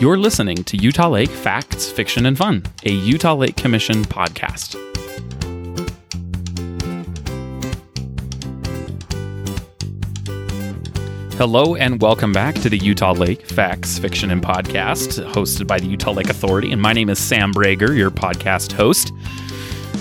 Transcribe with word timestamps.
You're 0.00 0.16
listening 0.16 0.64
to 0.64 0.78
Utah 0.78 1.10
Lake 1.10 1.28
Facts, 1.28 1.90
Fiction, 1.90 2.24
and 2.24 2.34
Fun, 2.34 2.62
a 2.86 2.90
Utah 2.90 3.34
Lake 3.34 3.56
Commission 3.56 4.02
podcast. 4.02 4.74
Hello 11.36 11.74
and 11.74 12.00
welcome 12.00 12.32
back 12.32 12.54
to 12.54 12.70
the 12.70 12.78
Utah 12.78 13.12
Lake 13.12 13.46
Facts, 13.46 13.98
Fiction, 13.98 14.30
and 14.30 14.42
Podcast, 14.42 15.22
hosted 15.32 15.66
by 15.66 15.78
the 15.78 15.86
Utah 15.86 16.12
Lake 16.12 16.30
Authority. 16.30 16.72
And 16.72 16.80
my 16.80 16.94
name 16.94 17.10
is 17.10 17.18
Sam 17.18 17.52
Brager, 17.52 17.94
your 17.94 18.10
podcast 18.10 18.72
host. 18.72 19.12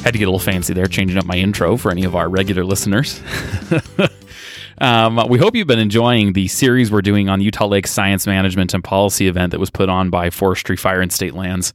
Had 0.06 0.14
to 0.14 0.18
get 0.18 0.30
a 0.30 0.32
little 0.32 0.40
fancy 0.40 0.74
there, 0.74 0.88
changing 0.88 1.18
up 1.18 1.26
my 1.26 1.36
intro 1.36 1.76
for 1.76 1.92
any 1.92 2.06
of 2.06 2.16
our 2.16 2.30
regular 2.30 2.64
listeners. 2.64 3.22
Um, 4.80 5.26
we 5.28 5.38
hope 5.38 5.56
you've 5.56 5.68
been 5.68 5.80
enjoying 5.80 6.34
the 6.34 6.48
series 6.48 6.92
we're 6.92 7.02
doing 7.02 7.30
on 7.30 7.42
Utah 7.42 7.68
Lake 7.68 7.88
Science 7.88 8.26
Management 8.26 8.74
and 8.74 8.84
Policy 8.84 9.28
event 9.28 9.52
that 9.52 9.60
was 9.60 9.70
put 9.70 9.90
on 9.90 10.10
by 10.10 10.30
Forestry, 10.30 10.78
Fire, 10.78 11.02
and 11.02 11.12
State 11.12 11.34
Lands. 11.34 11.74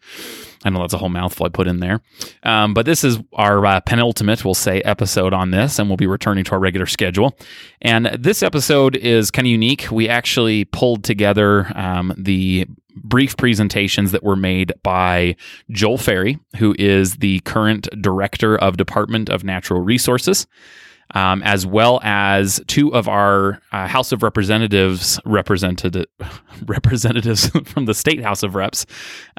I 0.65 0.71
know 0.71 0.81
that's 0.81 0.95
a 0.95 0.99
whole 0.99 1.11
mouthful 1.11 1.45
I 1.45 1.51
put 1.51 1.67
in 1.67 1.81
there. 1.81 2.01
Um, 2.43 2.73
but 2.73 2.87
this 2.87 3.05
is 3.05 3.19
our 3.35 3.65
uh, 3.67 3.81
penultimate, 3.81 4.45
we'll 4.45 4.55
say, 4.55 4.81
episode 4.81 5.35
on 5.35 5.51
this, 5.51 5.79
and 5.79 5.89
we'll 5.89 5.99
be 5.99 6.07
returning 6.07 6.45
to 6.45 6.53
our 6.53 6.59
regular 6.59 6.87
schedule. 6.87 7.37
And 7.83 8.07
this 8.19 8.43
episode 8.43 8.97
is 8.97 9.31
kind 9.31 9.47
of 9.47 9.51
unique. 9.51 9.91
We 9.91 10.09
actually 10.09 10.65
pulled 10.65 11.05
together 11.05 11.71
um, 11.77 12.15
the 12.17 12.67
brief 12.97 13.37
presentations 13.37 14.13
that 14.13 14.23
were 14.23 14.37
made 14.37 14.73
by 14.83 15.37
Joel 15.71 15.99
Ferry, 15.99 16.39
who 16.57 16.75
is 16.79 17.17
the 17.17 17.41
current 17.41 17.89
director 18.01 18.57
of 18.57 18.79
Department 18.79 19.29
of 19.29 19.45
Natural 19.45 19.81
Resources 19.81 20.47
um, 21.13 21.43
as 21.43 21.67
well 21.67 22.01
as 22.03 22.61
two 22.67 22.95
of 22.95 23.09
our 23.09 23.61
uh, 23.73 23.87
House 23.87 24.13
of 24.13 24.23
Representatives 24.23 25.21
represented 25.25 26.07
representatives 26.67 27.49
from 27.65 27.87
the 27.87 27.95
State 27.95 28.23
House 28.23 28.43
of 28.43 28.55
Reps, 28.55 28.87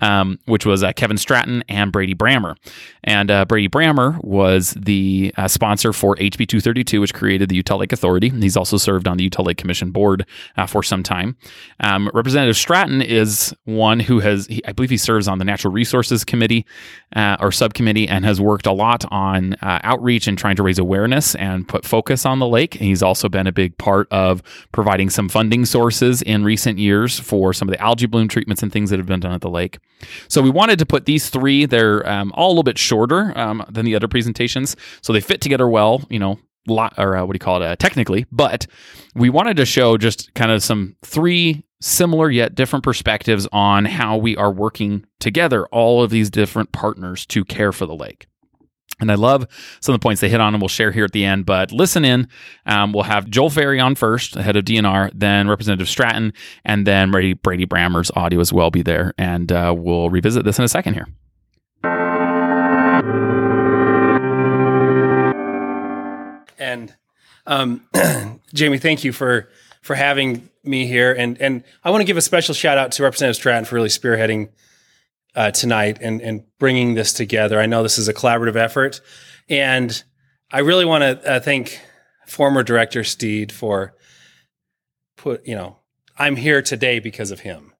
um, 0.01 0.39
which 0.45 0.65
was 0.65 0.83
uh, 0.83 0.93
Kevin 0.93 1.17
Stratton 1.17 1.63
and 1.67 1.91
Brady 1.91 2.13
Brammer. 2.13 2.55
And 3.03 3.31
uh, 3.31 3.45
Brady 3.45 3.69
Brammer 3.69 4.23
was 4.23 4.71
the 4.71 5.33
uh, 5.37 5.47
sponsor 5.47 5.93
for 5.93 6.15
HB 6.15 6.47
232, 6.47 7.01
which 7.01 7.13
created 7.13 7.49
the 7.49 7.55
Utah 7.55 7.77
Lake 7.77 7.93
Authority. 7.93 8.29
He's 8.29 8.57
also 8.57 8.77
served 8.77 9.07
on 9.07 9.17
the 9.17 9.23
Utah 9.23 9.43
Lake 9.43 9.57
Commission 9.57 9.91
board 9.91 10.25
uh, 10.57 10.65
for 10.65 10.83
some 10.83 11.03
time. 11.03 11.37
Um, 11.79 12.09
Representative 12.13 12.57
Stratton 12.57 13.01
is 13.01 13.53
one 13.65 13.99
who 13.99 14.19
has, 14.19 14.47
he, 14.47 14.63
I 14.65 14.71
believe, 14.71 14.89
he 14.89 14.97
serves 14.97 15.27
on 15.27 15.39
the 15.39 15.45
Natural 15.45 15.73
Resources 15.73 16.23
Committee 16.23 16.65
uh, 17.15 17.37
or 17.39 17.51
subcommittee 17.51 18.07
and 18.07 18.25
has 18.25 18.39
worked 18.41 18.65
a 18.65 18.71
lot 18.71 19.05
on 19.11 19.55
outreach 19.61 20.27
and 20.27 20.37
trying 20.37 20.55
to 20.55 20.63
raise 20.63 20.79
awareness 20.79 21.35
and 21.35 21.54
put 21.63 21.85
focus 21.85 22.25
on 22.25 22.39
the 22.39 22.47
lake. 22.47 22.73
He's 22.73 23.03
also 23.03 23.29
been 23.29 23.47
a 23.47 23.51
big 23.51 23.77
part 23.77 24.07
of 24.11 24.41
providing 24.71 25.09
some 25.09 25.29
funding 25.29 25.65
sources 25.65 26.21
in 26.21 26.43
recent 26.43 26.79
years 26.79 27.19
for 27.19 27.53
some 27.53 27.69
of 27.69 27.73
the 27.73 27.81
algae 27.81 28.07
bloom 28.07 28.27
treatments 28.27 28.63
and 28.63 28.71
things 28.71 28.89
that 28.89 28.99
have 28.99 29.05
been 29.05 29.19
done 29.19 29.33
at 29.33 29.41
the 29.41 29.49
lake. 29.49 29.77
So 30.27 30.41
we 30.41 30.49
wanted 30.49 30.79
to 30.79 30.85
put 30.85 31.05
these 31.05 31.29
three, 31.29 31.65
they're 31.65 32.07
um, 32.09 32.31
all 32.33 32.47
a 32.47 32.51
little 32.51 32.63
bit 32.63 32.77
shorter 32.77 33.37
um, 33.37 33.63
than 33.69 33.85
the 33.85 33.95
other 33.95 34.07
presentations. 34.07 34.75
So 35.01 35.13
they 35.13 35.21
fit 35.21 35.41
together 35.41 35.69
well, 35.69 36.03
you 36.09 36.19
know, 36.19 36.39
lot, 36.67 36.93
or 36.97 37.15
uh, 37.15 37.25
what 37.25 37.33
do 37.33 37.35
you 37.35 37.39
call 37.39 37.61
it, 37.61 37.65
uh, 37.65 37.75
technically. 37.75 38.25
But 38.31 38.67
we 39.13 39.29
wanted 39.29 39.57
to 39.57 39.65
show 39.65 39.97
just 39.97 40.33
kind 40.33 40.51
of 40.51 40.63
some 40.63 40.95
three 41.03 41.63
similar 41.81 42.31
yet 42.31 42.55
different 42.55 42.83
perspectives 42.83 43.47
on 43.51 43.85
how 43.85 44.17
we 44.17 44.35
are 44.37 44.51
working 44.51 45.05
together, 45.19 45.65
all 45.67 46.01
of 46.01 46.09
these 46.09 46.29
different 46.29 46.71
partners 46.71 47.25
to 47.27 47.45
care 47.45 47.71
for 47.71 47.85
the 47.85 47.95
lake. 47.95 48.27
And 48.99 49.11
I 49.11 49.15
love 49.15 49.47
some 49.81 49.93
of 49.93 49.99
the 49.99 50.03
points 50.03 50.21
they 50.21 50.29
hit 50.29 50.39
on, 50.39 50.53
and 50.53 50.61
we'll 50.61 50.69
share 50.69 50.91
here 50.91 51.05
at 51.05 51.11
the 51.11 51.25
end. 51.25 51.45
But 51.45 51.71
listen 51.71 52.05
in. 52.05 52.27
Um, 52.65 52.93
we'll 52.93 53.03
have 53.03 53.29
Joel 53.29 53.49
Ferry 53.49 53.79
on 53.79 53.95
first, 53.95 54.33
the 54.33 54.43
head 54.43 54.55
of 54.55 54.65
DNR, 54.65 55.11
then 55.13 55.47
Representative 55.47 55.89
Stratton, 55.89 56.33
and 56.63 56.87
then 56.87 57.11
Brady, 57.11 57.33
Brady 57.33 57.65
Brammer's 57.65 58.11
audio 58.15 58.39
as 58.39 58.53
well 58.53 58.71
be 58.71 58.81
there. 58.81 59.13
And 59.17 59.51
uh, 59.51 59.73
we'll 59.77 60.09
revisit 60.09 60.45
this 60.45 60.59
in 60.59 60.65
a 60.65 60.69
second 60.69 60.93
here. 60.93 61.07
And 66.57 66.95
um, 67.45 67.87
Jamie, 68.53 68.77
thank 68.79 69.03
you 69.03 69.11
for 69.11 69.49
for 69.81 69.95
having 69.95 70.49
me 70.63 70.87
here. 70.87 71.13
And 71.13 71.39
and 71.39 71.63
I 71.83 71.91
want 71.91 72.01
to 72.01 72.05
give 72.05 72.17
a 72.17 72.21
special 72.21 72.55
shout 72.55 72.77
out 72.77 72.91
to 72.93 73.03
Representative 73.03 73.35
Stratton 73.35 73.65
for 73.65 73.75
really 73.75 73.89
spearheading 73.89 74.49
uh, 75.35 75.51
tonight 75.51 75.97
and, 76.01 76.21
and 76.21 76.43
bringing 76.59 76.93
this 76.93 77.13
together. 77.13 77.59
I 77.59 77.65
know 77.65 77.83
this 77.83 77.97
is 77.97 78.07
a 78.07 78.13
collaborative 78.13 78.55
effort. 78.55 79.01
And 79.49 80.03
I 80.51 80.59
really 80.59 80.85
want 80.85 81.01
to 81.03 81.31
uh, 81.31 81.39
thank 81.39 81.81
former 82.25 82.63
director 82.63 83.03
Steed 83.03 83.51
for 83.51 83.95
put, 85.17 85.45
you 85.45 85.55
know, 85.55 85.79
I'm 86.17 86.37
here 86.37 86.61
today 86.61 86.99
because 86.99 87.31
of 87.31 87.41
him. 87.41 87.73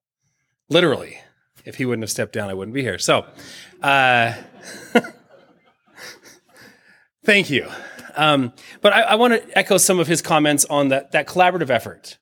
Literally. 0.68 1.18
If 1.64 1.76
he 1.76 1.84
wouldn't 1.84 2.04
have 2.04 2.10
stepped 2.10 2.32
down, 2.32 2.48
I 2.48 2.54
wouldn't 2.54 2.74
be 2.74 2.82
here. 2.82 2.98
So, 2.98 3.26
uh, 3.82 4.34
thank 7.24 7.50
you. 7.50 7.68
Um, 8.14 8.52
but 8.82 8.92
I, 8.92 9.02
I 9.02 9.14
want 9.16 9.34
to 9.34 9.58
echo 9.58 9.76
some 9.76 9.98
of 9.98 10.06
his 10.06 10.22
comments 10.22 10.64
on 10.66 10.88
that, 10.88 11.10
that 11.10 11.26
collaborative 11.26 11.70
effort. 11.70 12.18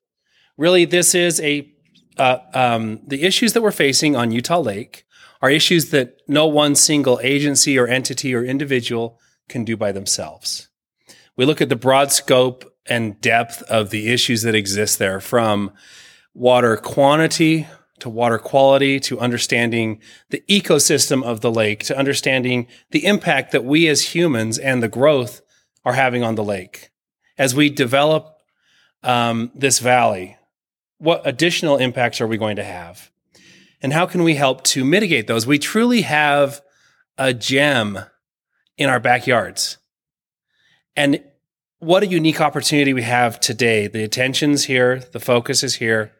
Really, 0.56 0.87
this 0.87 1.15
is 1.15 1.41
a 1.41 1.71
uh, 2.17 2.39
um, 2.55 3.00
the 3.06 3.23
issues 3.23 3.53
that 3.55 3.62
we're 3.62 3.73
facing 3.73 4.17
on 4.17 4.31
Utah 4.31 4.61
Lake 4.61 5.04
are 5.44 5.50
issues 5.50 5.91
that 5.91 6.16
no 6.27 6.47
one 6.47 6.75
single 6.75 7.21
agency 7.22 7.78
or 7.78 7.87
entity 7.87 8.34
or 8.34 8.43
individual 8.43 9.21
can 9.47 9.62
do 9.62 9.77
by 9.77 9.93
themselves. 9.93 10.71
We 11.37 11.44
look 11.44 11.60
at 11.60 11.69
the 11.69 11.77
broad 11.77 12.10
scope 12.10 12.65
and 12.87 13.21
depth 13.21 13.60
of 13.65 13.91
the 13.91 14.09
issues 14.09 14.41
that 14.41 14.55
exist 14.55 14.99
there 14.99 15.21
from 15.21 15.71
water 16.32 16.78
quantity 16.78 17.66
to 17.99 18.09
water 18.09 18.38
quality 18.38 18.99
to 19.00 19.21
understanding 19.21 20.00
the 20.31 20.43
ecosystem 20.49 21.22
of 21.22 21.43
the 21.43 21.53
lake 21.53 21.84
to 21.84 21.99
understanding 21.99 22.66
the 22.93 23.05
impact 23.05 23.53
that 23.53 23.66
we 23.66 23.87
as 23.87 24.15
humans 24.15 24.56
and 24.56 24.82
the 24.82 24.88
growth 24.88 25.43
are 25.84 25.93
having 25.93 26.22
on 26.25 26.37
the 26.37 26.43
lake. 26.43 26.91
As 27.37 27.55
we 27.55 27.69
develop 27.69 28.38
um, 29.03 29.50
this 29.55 29.78
valley, 29.78 30.38
what 30.97 31.21
additional 31.26 31.76
impacts 31.76 32.22
are 32.22 32.26
we 32.26 32.38
going 32.38 32.56
to 32.56 32.65
have? 32.65 33.11
And 33.84 33.93
how 33.93 34.06
can 34.06 34.25
we 34.25 34.34
help 34.34 34.65
to 34.65 34.83
mitigate 34.83 35.27
those? 35.27 35.47
We 35.47 35.59
truly 35.59 36.00
have 36.00 36.62
a 37.19 37.34
gem 37.34 37.99
in 38.78 38.89
our 38.89 38.99
backyards. 38.99 39.77
And 40.97 41.22
what 41.81 42.03
a 42.03 42.06
unique 42.06 42.41
opportunity 42.41 42.94
we 42.94 43.03
have 43.03 43.39
today. 43.41 43.87
The 43.87 44.03
attention's 44.03 44.65
here, 44.65 45.00
the 45.12 45.21
focus 45.21 45.62
is 45.62 45.75
here. 45.75 46.12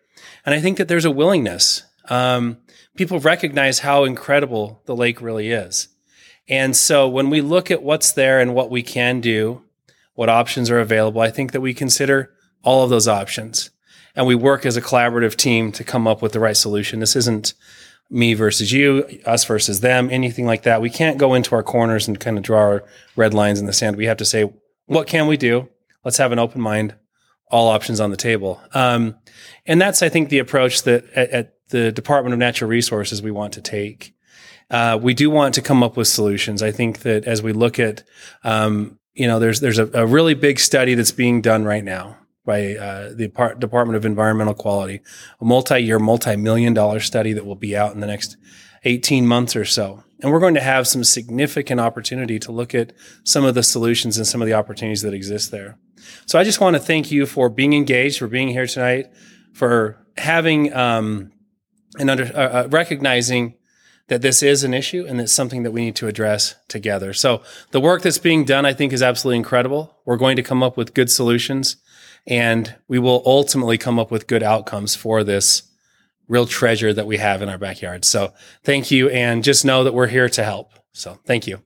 And 0.44 0.54
I 0.54 0.60
think 0.60 0.76
that 0.76 0.88
there's 0.88 1.06
a 1.06 1.10
willingness. 1.10 1.84
Um, 2.10 2.58
people 2.98 3.19
recognize 3.19 3.78
how 3.78 4.04
incredible 4.04 4.82
the 4.84 4.94
lake 4.94 5.22
really 5.22 5.50
is. 5.50 5.88
And 6.47 6.76
so 6.76 7.08
when 7.08 7.30
we 7.30 7.41
look 7.41 7.70
at 7.70 7.82
what's 7.82 8.12
there 8.12 8.41
and 8.41 8.54
what 8.54 8.70
we 8.70 8.82
can 8.82 9.22
do, 9.22 9.62
what 10.12 10.28
options 10.28 10.70
are 10.70 10.80
available, 10.80 11.22
I 11.22 11.30
think 11.30 11.53
that 11.53 11.62
we 11.62 11.72
consider 11.72 12.30
all 12.62 12.84
of 12.84 12.91
those 12.91 13.08
options 13.08 13.70
and 14.14 14.26
we 14.26 14.34
work 14.34 14.64
as 14.64 14.76
a 14.76 14.82
collaborative 14.82 15.36
team 15.36 15.72
to 15.72 15.84
come 15.84 16.06
up 16.06 16.22
with 16.22 16.32
the 16.32 16.41
right 16.41 16.56
solution. 16.56 17.00
This 17.00 17.16
isn't 17.16 17.54
me 18.10 18.34
versus 18.34 18.72
you, 18.72 19.20
us 19.25 19.44
versus 19.44 19.80
them, 19.80 20.08
anything 20.10 20.47
like 20.47 20.62
that. 20.62 20.80
We 20.80 20.91
can't 20.91 21.19
go 21.19 21.34
into 21.34 21.54
our 21.54 21.62
corners 21.62 22.06
and 22.06 22.20
kind 22.20 22.36
of 22.36 22.44
draw 22.44 22.60
our 22.60 22.84
red 23.16 23.34
lines 23.34 23.60
in 23.60 23.66
the 23.66 23.72
sand. 23.72 23.97
We 23.97 24.06
have 24.06 24.19
to 24.19 24.24
say, 24.24 24.53
what 24.86 25.06
can 25.06 25.26
we 25.26 25.36
do? 25.36 25.69
Let's 26.04 26.19
have 26.19 26.32
an 26.32 26.38
open 26.38 26.60
mind, 26.60 26.94
all 27.50 27.69
options 27.69 28.00
on 28.00 28.10
the 28.10 28.16
table. 28.16 28.60
Um, 28.72 29.16
and 29.66 29.80
that's, 29.80 30.03
I 30.03 30.08
think, 30.08 30.28
the 30.28 30.38
approach 30.38 30.82
that 30.82 31.04
at, 31.14 31.30
at, 31.30 31.50
the 31.70 31.91
Department 31.91 32.34
of 32.34 32.38
Natural 32.38 32.69
Resources 32.69 33.22
we 33.22 33.30
want 33.30 33.54
to 33.54 33.62
take. 33.62 34.14
Uh, 34.70 34.98
we 35.00 35.14
do 35.14 35.30
want 35.30 35.54
to 35.54 35.62
come 35.62 35.82
up 35.82 35.97
with 35.97 36.06
solutions. 36.06 36.62
I 36.62 36.70
think 36.70 37.00
that 37.00 37.24
as 37.24 37.42
we 37.42 37.54
look 37.54 37.78
at, 37.78 38.03
um, 38.44 38.98
you 39.14 39.26
know, 39.26 39.38
there's 39.38 39.60
there's 39.60 39.78
a, 39.78 39.91
a 39.94 40.06
really 40.06 40.34
big 40.34 40.60
study 40.60 40.94
that's 40.94 41.10
being 41.10 41.41
done 41.41 41.64
right 41.64 41.82
now 41.82 42.19
by 42.44 42.77
uh, 42.77 43.09
the 43.15 43.28
Department 43.59 43.97
of 43.97 44.05
Environmental 44.05 44.55
Quality, 44.55 45.00
a 45.41 45.44
multi-year, 45.44 45.99
multi-million 45.99 46.74
dollar 46.74 47.01
study 47.01 47.33
that 47.33 47.47
will 47.47 47.54
be 47.54 47.77
out 47.77 47.95
in 47.95 48.01
the 48.01 48.07
next 48.07 48.36
18 48.84 49.27
months 49.27 49.57
or 49.57 49.65
so. 49.65 50.04
And 50.21 50.30
we're 50.30 50.41
going 50.41 50.54
to 50.54 50.60
have 50.60 50.86
some 50.86 51.04
significant 51.04 51.80
opportunity 51.80 52.39
to 52.41 52.53
look 52.53 52.74
at 52.74 52.92
some 53.24 53.45
of 53.45 53.54
the 53.54 53.63
solutions 53.63 54.16
and 54.16 54.27
some 54.27 54.42
of 54.42 54.47
the 54.47 54.54
opportunities 54.54 55.03
that 55.03 55.15
exist 55.15 55.51
there. 55.51 55.78
So 56.27 56.39
I 56.39 56.45
just 56.45 56.60
want 56.60 56.77
to 56.77 56.80
thank 56.80 57.10
you 57.10 57.27
for 57.27 57.48
being 57.48 57.72
engaged, 57.72 58.18
for 58.18 58.28
being 58.28 58.48
here 58.48 58.66
tonight, 58.66 59.07
for 59.53 60.04
having 60.16 60.72
um, 60.74 61.33
and 61.98 62.10
under 62.10 62.24
uh, 62.24 62.65
uh 62.65 62.68
recognizing 62.71 63.54
that 64.09 64.21
this 64.21 64.42
is 64.42 64.65
an 64.65 64.74
issue 64.74 65.07
and 65.09 65.21
it's 65.21 65.33
something 65.33 65.63
that 65.63 65.71
we 65.71 65.83
need 65.83 65.97
to 65.97 66.07
address 66.07 66.57
together. 66.68 67.15
So 67.15 67.42
the 67.71 67.80
work 67.80 68.03
that's 68.03 68.18
being 68.18 68.45
done, 68.45 68.66
I 68.66 68.74
think, 68.74 68.92
is 68.92 69.03
absolutely 69.03 69.39
incredible. 69.39 69.97
We're 70.04 70.18
going 70.18 70.36
to 70.36 70.42
come 70.42 70.63
up 70.63 70.77
with 70.77 70.92
good 70.92 71.10
solutions 71.10 71.77
and 72.26 72.74
we 72.88 72.98
will 72.98 73.22
ultimately 73.26 73.78
come 73.78 73.98
up 73.98 74.10
with 74.10 74.26
good 74.26 74.42
outcomes 74.42 74.94
for 74.94 75.22
this 75.24 75.62
real 76.28 76.47
treasure 76.47 76.92
that 76.92 77.06
we 77.06 77.18
have 77.18 77.42
in 77.42 77.48
our 77.48 77.59
backyard. 77.59 78.04
So 78.04 78.32
thank 78.62 78.91
you. 78.91 79.09
And 79.10 79.44
just 79.44 79.65
know 79.65 79.84
that 79.84 79.94
we're 79.94 80.06
here 80.06 80.28
to 80.30 80.44
help. 80.44 80.72
So 80.92 81.18
thank 81.24 81.47
you. 81.47 81.60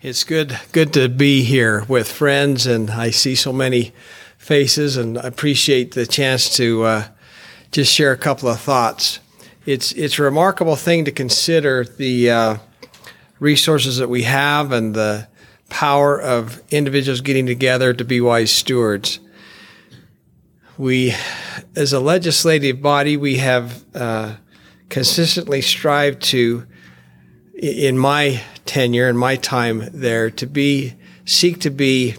It's 0.00 0.22
good 0.22 0.56
good 0.70 0.92
to 0.92 1.08
be 1.08 1.42
here 1.42 1.84
with 1.88 2.10
friends, 2.10 2.68
and 2.68 2.88
I 2.88 3.10
see 3.10 3.34
so 3.34 3.52
many 3.52 3.92
faces, 4.38 4.96
and 4.96 5.18
I 5.18 5.22
appreciate 5.26 5.92
the 5.92 6.06
chance 6.06 6.56
to 6.56 6.84
uh, 6.84 7.08
just 7.72 7.92
share 7.92 8.12
a 8.12 8.16
couple 8.16 8.48
of 8.48 8.60
thoughts. 8.60 9.18
It's 9.68 9.92
it's 9.92 10.18
a 10.18 10.22
remarkable 10.22 10.76
thing 10.76 11.04
to 11.04 11.12
consider 11.12 11.84
the 11.84 12.30
uh, 12.30 12.56
resources 13.38 13.98
that 13.98 14.08
we 14.08 14.22
have 14.22 14.72
and 14.72 14.94
the 14.94 15.28
power 15.68 16.18
of 16.18 16.62
individuals 16.70 17.20
getting 17.20 17.44
together 17.44 17.92
to 17.92 18.02
be 18.02 18.18
wise 18.18 18.50
stewards. 18.50 19.20
We, 20.78 21.14
as 21.76 21.92
a 21.92 22.00
legislative 22.00 22.80
body, 22.80 23.18
we 23.18 23.36
have 23.36 23.84
uh, 23.94 24.36
consistently 24.88 25.60
strived 25.60 26.22
to, 26.30 26.66
in 27.52 27.98
my 27.98 28.40
tenure 28.64 29.06
and 29.06 29.18
my 29.18 29.36
time 29.36 29.90
there, 29.92 30.30
to 30.30 30.46
be 30.46 30.94
seek 31.26 31.60
to 31.60 31.70
be 31.70 32.16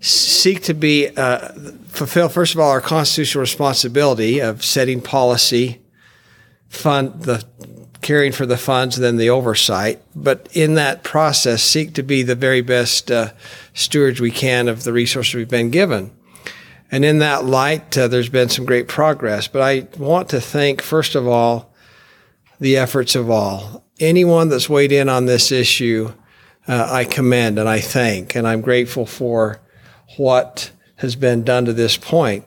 seek 0.00 0.62
to 0.62 0.72
be 0.72 1.08
uh, 1.14 1.52
fulfill 1.94 2.28
first 2.28 2.54
of 2.54 2.60
all 2.60 2.70
our 2.70 2.80
constitutional 2.80 3.40
responsibility 3.40 4.40
of 4.40 4.64
setting 4.64 5.00
policy, 5.00 5.80
fund 6.68 7.22
the 7.22 7.44
caring 8.02 8.32
for 8.32 8.44
the 8.44 8.58
funds, 8.58 8.96
and 8.96 9.04
then 9.04 9.16
the 9.16 9.30
oversight. 9.30 10.00
But 10.14 10.48
in 10.52 10.74
that 10.74 11.02
process, 11.02 11.62
seek 11.62 11.94
to 11.94 12.02
be 12.02 12.22
the 12.22 12.34
very 12.34 12.60
best 12.60 13.10
uh, 13.10 13.32
stewards 13.72 14.20
we 14.20 14.30
can 14.30 14.68
of 14.68 14.84
the 14.84 14.92
resources 14.92 15.34
we've 15.34 15.48
been 15.48 15.70
given. 15.70 16.12
And 16.90 17.04
in 17.04 17.18
that 17.20 17.44
light, 17.44 17.96
uh, 17.96 18.08
there's 18.08 18.28
been 18.28 18.50
some 18.50 18.66
great 18.66 18.88
progress. 18.88 19.48
But 19.48 19.62
I 19.62 19.88
want 19.98 20.28
to 20.28 20.40
thank, 20.40 20.82
first 20.82 21.14
of 21.14 21.26
all, 21.26 21.74
the 22.60 22.76
efforts 22.76 23.14
of 23.14 23.30
all. 23.30 23.84
Anyone 23.98 24.48
that's 24.48 24.68
weighed 24.68 24.92
in 24.92 25.08
on 25.08 25.26
this 25.26 25.50
issue, 25.50 26.12
uh, 26.68 26.88
I 26.90 27.04
commend 27.04 27.58
and 27.58 27.68
I 27.68 27.80
thank, 27.80 28.36
and 28.36 28.46
I'm 28.46 28.60
grateful 28.60 29.06
for 29.06 29.60
what 30.16 30.70
has 31.04 31.16
been 31.16 31.44
done 31.44 31.64
to 31.66 31.72
this 31.72 31.96
point. 31.96 32.44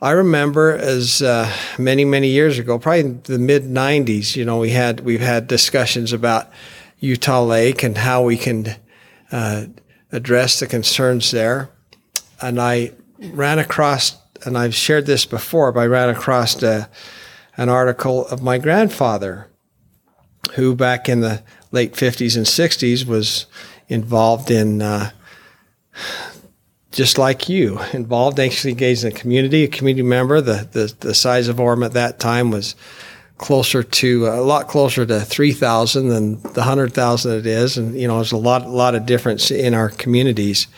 I 0.00 0.10
remember 0.12 0.76
as 0.76 1.22
uh, 1.22 1.50
many 1.78 2.04
many 2.04 2.28
years 2.28 2.58
ago, 2.58 2.78
probably 2.78 3.00
in 3.00 3.22
the 3.24 3.38
mid 3.38 3.64
'90s. 3.64 4.36
You 4.36 4.44
know, 4.44 4.58
we 4.58 4.70
had 4.70 5.00
we've 5.00 5.20
had 5.20 5.46
discussions 5.48 6.12
about 6.12 6.50
Utah 7.00 7.42
Lake 7.42 7.82
and 7.82 7.96
how 7.96 8.22
we 8.22 8.36
can 8.36 8.76
uh, 9.32 9.66
address 10.12 10.60
the 10.60 10.66
concerns 10.66 11.30
there. 11.30 11.70
And 12.40 12.60
I 12.60 12.92
ran 13.18 13.58
across, 13.58 14.16
and 14.44 14.56
I've 14.58 14.74
shared 14.74 15.06
this 15.06 15.24
before, 15.24 15.72
but 15.72 15.80
I 15.80 15.86
ran 15.86 16.10
across 16.10 16.62
a, 16.62 16.68
uh, 16.68 16.84
an 17.56 17.70
article 17.70 18.26
of 18.26 18.42
my 18.42 18.58
grandfather, 18.58 19.48
who 20.54 20.74
back 20.74 21.08
in 21.08 21.20
the 21.20 21.42
late 21.72 21.94
50s 21.94 22.36
and 22.36 22.44
60s 22.44 23.06
was 23.06 23.46
involved 23.88 24.50
in 24.50 24.82
uh, 24.82 25.10
just 26.96 27.18
like 27.18 27.46
you, 27.50 27.78
involved, 27.92 28.40
anxiously 28.40 28.70
engaged 28.70 29.04
in 29.04 29.12
the 29.12 29.20
community, 29.20 29.64
a 29.64 29.68
community 29.68 30.02
member. 30.02 30.40
The, 30.40 30.66
the, 30.72 30.94
the 31.00 31.14
size 31.14 31.46
of 31.46 31.56
Orem 31.56 31.84
at 31.84 31.92
that 31.92 32.18
time 32.18 32.50
was 32.50 32.74
closer 33.36 33.82
to 33.82 34.26
a 34.28 34.40
lot 34.40 34.66
closer 34.66 35.04
to 35.04 35.20
3,000 35.20 36.08
than 36.08 36.40
the 36.40 36.62
100,000 36.62 37.38
it 37.38 37.44
is. 37.44 37.76
And, 37.76 38.00
you 38.00 38.08
know, 38.08 38.16
there's 38.16 38.32
a 38.32 38.38
lot, 38.38 38.62
a 38.62 38.68
lot 38.68 38.94
of 38.94 39.04
difference 39.04 39.50
in 39.50 39.74
our 39.74 39.90
communities. 39.90 40.68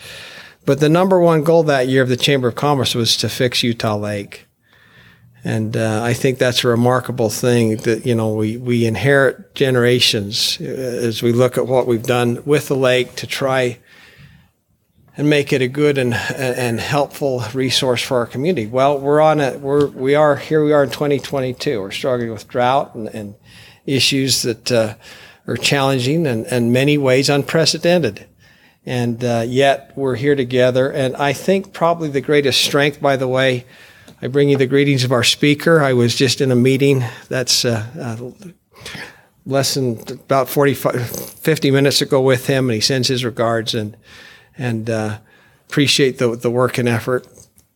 But 0.65 0.81
the 0.81 0.89
number 0.89 1.21
one 1.21 1.45
goal 1.45 1.63
that 1.63 1.87
year 1.87 2.03
of 2.03 2.09
the 2.09 2.17
Chamber 2.17 2.49
of 2.49 2.55
Commerce 2.55 2.93
was 2.95 3.15
to 3.17 3.29
fix 3.29 3.63
Utah 3.63 3.95
Lake. 3.95 4.45
And 5.45 5.77
uh, 5.77 6.01
I 6.03 6.13
think 6.13 6.37
that's 6.37 6.65
a 6.65 6.67
remarkable 6.67 7.29
thing 7.29 7.77
that, 7.77 8.05
you 8.05 8.13
know, 8.13 8.33
we, 8.33 8.57
we 8.57 8.85
inherit 8.85 9.55
generations 9.55 10.57
uh, 10.59 10.65
as 10.65 11.23
we 11.23 11.31
look 11.31 11.57
at 11.57 11.65
what 11.65 11.87
we've 11.87 12.03
done 12.03 12.43
with 12.45 12.67
the 12.67 12.75
lake 12.75 13.15
to 13.15 13.25
try 13.25 13.77
and 15.19 15.29
make 15.29 15.51
it 15.51 15.61
a 15.61 15.67
good 15.67 15.97
and 15.97 16.13
and 16.13 16.79
helpful 16.79 17.43
resource 17.53 18.01
for 18.01 18.19
our 18.19 18.25
community. 18.25 18.65
Well, 18.67 18.97
we're 18.99 19.19
on 19.19 19.41
it. 19.41 19.59
We're 19.59 19.87
we 19.87 20.15
are 20.15 20.37
here. 20.37 20.63
We 20.63 20.71
are 20.71 20.85
in 20.85 20.91
2022. 20.91 21.81
We're 21.81 21.91
struggling 21.91 22.31
with 22.31 22.47
drought 22.47 22.95
and, 22.95 23.09
and 23.09 23.35
issues 23.85 24.43
that 24.43 24.71
uh, 24.71 24.95
are 25.45 25.57
challenging 25.57 26.25
and 26.25 26.47
in 26.47 26.71
many 26.71 26.97
ways 26.97 27.27
unprecedented. 27.27 28.27
And 28.85 29.21
uh, 29.21 29.43
yet 29.45 29.91
we're 29.97 30.15
here 30.15 30.35
together. 30.35 30.89
And 30.89 31.17
I 31.17 31.33
think 31.33 31.73
probably 31.73 32.07
the 32.07 32.21
greatest 32.21 32.61
strength, 32.61 33.01
by 33.01 33.17
the 33.17 33.27
way, 33.27 33.65
I 34.21 34.27
bring 34.27 34.47
you 34.47 34.55
the 34.55 34.67
greetings 34.67 35.03
of 35.03 35.11
our 35.11 35.25
speaker. 35.25 35.81
I 35.81 35.91
was 35.91 36.15
just 36.15 36.39
in 36.39 36.49
a 36.49 36.55
meeting 36.55 37.03
that's 37.27 37.65
uh, 37.65 37.85
uh 37.99 38.51
less 39.45 39.73
than 39.73 39.99
about 40.11 40.47
45, 40.47 41.09
50 41.09 41.71
minutes 41.71 42.01
ago 42.01 42.21
with 42.21 42.47
him, 42.47 42.69
and 42.69 42.75
he 42.75 42.81
sends 42.81 43.09
his 43.09 43.25
regards. 43.25 43.73
And 43.75 43.97
and 44.59 44.89
uh, 44.89 45.17
appreciate 45.67 46.19
the 46.19 46.35
the 46.35 46.51
work 46.51 46.77
and 46.77 46.87
effort 46.87 47.27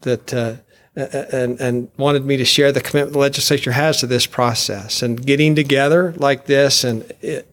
that 0.02 0.34
uh, 0.34 0.56
and 0.96 1.60
and 1.60 1.90
wanted 1.98 2.26
me 2.26 2.38
to 2.38 2.46
share 2.46 2.72
the 2.72 2.82
commitment 2.82 3.14
the 3.14 3.20
legislature 3.20 3.72
has 3.72 4.00
to 4.00 4.06
this 4.08 4.28
process 4.28 5.02
and 5.02 5.26
getting 5.26 5.56
together 5.56 6.14
like 6.18 6.46
this 6.46 6.84
and 6.84 7.12
it 7.22 7.50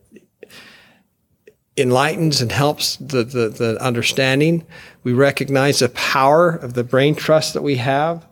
enlightens 1.77 2.41
and 2.41 2.53
helps 2.53 2.97
the, 2.97 3.25
the, 3.25 3.49
the 3.49 3.79
understanding. 3.81 4.67
We 5.03 5.13
recognize 5.13 5.79
the 5.79 5.89
power 5.91 6.51
of 6.51 6.75
the 6.75 6.85
brain 6.85 7.15
trust 7.15 7.55
that 7.55 7.63
we 7.63 7.77
have. 7.77 8.27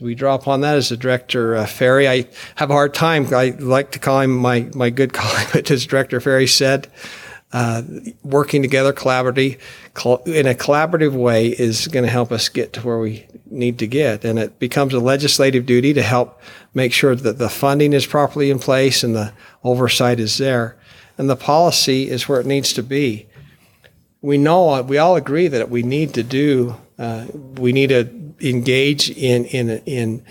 We 0.00 0.14
draw 0.14 0.34
upon 0.34 0.62
that 0.62 0.76
as 0.76 0.88
the 0.88 0.96
director 0.96 1.56
uh, 1.56 1.66
Ferry. 1.66 2.08
I 2.08 2.26
have 2.56 2.70
a 2.70 2.74
hard 2.74 2.94
time. 2.94 3.26
I 3.34 3.50
like 3.58 3.92
to 3.92 3.98
call 3.98 4.20
him 4.20 4.36
my 4.36 4.68
my 4.74 4.88
good 4.88 5.12
colleague, 5.14 5.48
but 5.52 5.70
as 5.70 5.86
Director 5.86 6.20
Ferry 6.20 6.46
said, 6.46 6.88
uh, 7.52 7.82
working 8.22 8.62
together 8.62 8.92
collaboratively 8.92 9.58
in 10.26 10.46
a 10.46 10.54
collaborative 10.54 11.12
way 11.12 11.48
is 11.48 11.88
going 11.88 12.04
to 12.04 12.10
help 12.10 12.30
us 12.30 12.48
get 12.48 12.72
to 12.74 12.80
where 12.80 12.98
we 12.98 13.26
need 13.46 13.78
to 13.80 13.86
get. 13.86 14.24
And 14.24 14.38
it 14.38 14.58
becomes 14.58 14.94
a 14.94 15.00
legislative 15.00 15.66
duty 15.66 15.92
to 15.94 16.02
help 16.02 16.40
make 16.74 16.92
sure 16.92 17.16
that 17.16 17.38
the 17.38 17.48
funding 17.48 17.92
is 17.92 18.06
properly 18.06 18.50
in 18.50 18.60
place 18.60 19.02
and 19.02 19.16
the 19.16 19.32
oversight 19.64 20.20
is 20.20 20.38
there. 20.38 20.76
And 21.18 21.28
the 21.28 21.36
policy 21.36 22.08
is 22.08 22.28
where 22.28 22.40
it 22.40 22.46
needs 22.46 22.72
to 22.74 22.82
be. 22.82 23.26
We 24.22 24.38
know, 24.38 24.80
we 24.82 24.98
all 24.98 25.16
agree 25.16 25.48
that 25.48 25.70
we 25.70 25.82
need 25.82 26.14
to 26.14 26.22
do, 26.22 26.76
uh, 26.98 27.26
we 27.32 27.72
need 27.72 27.88
to 27.88 28.08
engage 28.40 29.10
in, 29.10 29.44
in, 29.46 29.70
in, 29.86 30.24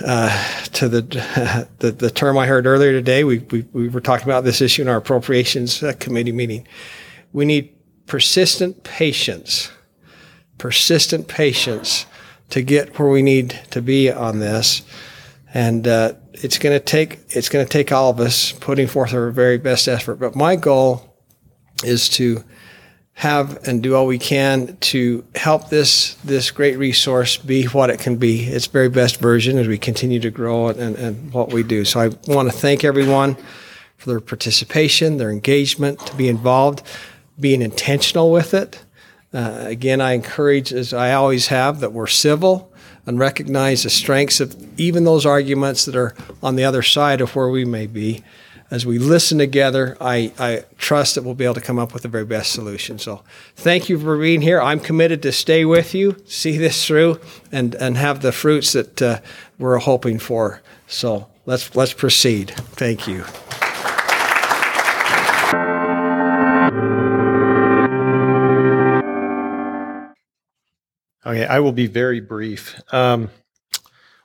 uh, 0.00 0.64
to 0.64 0.88
the, 0.88 1.02
the, 1.78 1.92
the 1.92 2.10
term 2.10 2.38
I 2.38 2.46
heard 2.46 2.66
earlier 2.66 2.92
today. 2.92 3.24
We, 3.24 3.38
we, 3.38 3.66
we 3.72 3.88
were 3.88 4.00
talking 4.00 4.26
about 4.26 4.44
this 4.44 4.60
issue 4.60 4.82
in 4.82 4.88
our 4.88 4.96
appropriations 4.96 5.82
uh, 5.82 5.92
committee 5.98 6.32
meeting. 6.32 6.66
We 7.32 7.44
need 7.44 7.74
persistent 8.06 8.84
patience, 8.84 9.70
persistent 10.58 11.28
patience 11.28 12.06
to 12.50 12.62
get 12.62 12.98
where 12.98 13.08
we 13.08 13.22
need 13.22 13.58
to 13.70 13.80
be 13.80 14.10
on 14.10 14.38
this. 14.38 14.82
And 15.54 15.86
uh, 15.86 16.14
it's 16.32 16.58
going 16.58 16.78
to 16.78 16.84
take 16.84 17.20
it's 17.30 17.48
going 17.48 17.64
to 17.64 17.68
take 17.68 17.92
all 17.92 18.10
of 18.10 18.20
us 18.20 18.52
putting 18.52 18.86
forth 18.86 19.12
our 19.12 19.30
very 19.30 19.58
best 19.58 19.88
effort. 19.88 20.16
But 20.16 20.34
my 20.34 20.56
goal 20.56 21.16
is 21.84 22.08
to 22.10 22.44
have 23.22 23.68
and 23.68 23.84
do 23.84 23.94
all 23.94 24.04
we 24.04 24.18
can 24.18 24.76
to 24.80 25.24
help 25.36 25.68
this 25.70 26.14
this 26.24 26.50
great 26.50 26.76
resource 26.76 27.36
be 27.36 27.66
what 27.66 27.88
it 27.88 28.00
can 28.00 28.16
be, 28.16 28.44
its 28.46 28.66
very 28.66 28.88
best 28.88 29.20
version 29.20 29.58
as 29.58 29.68
we 29.68 29.78
continue 29.78 30.18
to 30.18 30.30
grow 30.30 30.68
and, 30.68 30.96
and 30.96 31.32
what 31.32 31.52
we 31.52 31.62
do. 31.62 31.84
So 31.84 32.00
I 32.00 32.08
want 32.26 32.50
to 32.50 32.56
thank 32.56 32.82
everyone 32.82 33.36
for 33.96 34.10
their 34.10 34.20
participation, 34.20 35.18
their 35.18 35.30
engagement, 35.30 36.04
to 36.06 36.16
be 36.16 36.28
involved 36.28 36.82
being 37.38 37.62
intentional 37.62 38.32
with 38.32 38.54
it. 38.54 38.82
Uh, 39.32 39.66
again, 39.66 40.00
I 40.00 40.14
encourage, 40.14 40.72
as 40.72 40.92
I 40.92 41.12
always 41.12 41.46
have, 41.46 41.78
that 41.78 41.92
we're 41.92 42.08
civil 42.08 42.72
and 43.06 43.20
recognize 43.20 43.84
the 43.84 43.90
strengths 43.90 44.40
of 44.40 44.80
even 44.80 45.04
those 45.04 45.24
arguments 45.24 45.84
that 45.84 45.94
are 45.94 46.14
on 46.42 46.56
the 46.56 46.64
other 46.64 46.82
side 46.82 47.20
of 47.20 47.36
where 47.36 47.48
we 47.48 47.64
may 47.64 47.86
be. 47.86 48.24
As 48.72 48.86
we 48.86 48.96
listen 48.96 49.36
together, 49.36 49.98
I, 50.00 50.32
I 50.38 50.64
trust 50.78 51.16
that 51.16 51.24
we'll 51.24 51.34
be 51.34 51.44
able 51.44 51.56
to 51.56 51.60
come 51.60 51.78
up 51.78 51.92
with 51.92 52.04
the 52.04 52.08
very 52.08 52.24
best 52.24 52.52
solution. 52.52 52.98
So, 52.98 53.22
thank 53.54 53.90
you 53.90 53.98
for 53.98 54.16
being 54.16 54.40
here. 54.40 54.62
I'm 54.62 54.80
committed 54.80 55.22
to 55.24 55.30
stay 55.30 55.66
with 55.66 55.94
you, 55.94 56.16
see 56.24 56.56
this 56.56 56.86
through, 56.86 57.20
and, 57.52 57.74
and 57.74 57.98
have 57.98 58.22
the 58.22 58.32
fruits 58.32 58.72
that 58.72 59.02
uh, 59.02 59.20
we're 59.58 59.76
hoping 59.76 60.18
for. 60.18 60.62
So, 60.86 61.28
let's 61.44 61.76
let's 61.76 61.92
proceed. 61.92 62.52
Thank 62.72 63.06
you. 63.06 63.26
Okay, 71.26 71.44
I 71.44 71.60
will 71.60 71.72
be 71.72 71.88
very 71.88 72.20
brief. 72.20 72.80
Um, 72.90 73.28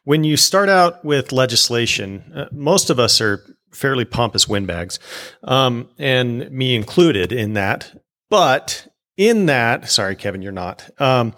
when 0.05 0.23
you 0.23 0.37
start 0.37 0.69
out 0.69 1.03
with 1.03 1.33
legislation, 1.33 2.31
uh, 2.33 2.45
most 2.53 2.89
of 2.89 2.97
us 2.97 3.19
are 3.19 3.43
fairly 3.71 4.05
pompous 4.05 4.47
windbags, 4.47 4.99
um, 5.43 5.89
and 5.97 6.49
me 6.51 6.75
included 6.75 7.31
in 7.31 7.53
that. 7.53 8.01
But 8.29 8.87
in 9.15 9.45
that, 9.47 9.89
sorry, 9.89 10.15
Kevin, 10.15 10.41
you're 10.41 10.51
not. 10.51 10.89
Um, 10.99 11.33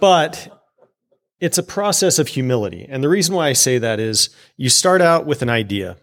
but 0.00 0.64
it's 1.40 1.58
a 1.58 1.62
process 1.62 2.18
of 2.18 2.28
humility. 2.28 2.86
And 2.88 3.02
the 3.02 3.08
reason 3.08 3.34
why 3.34 3.48
I 3.48 3.52
say 3.54 3.78
that 3.78 3.98
is 3.98 4.30
you 4.56 4.68
start 4.68 5.00
out 5.00 5.26
with 5.26 5.42
an 5.42 5.48
idea, 5.48 5.96